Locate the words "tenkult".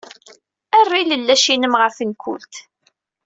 1.97-2.53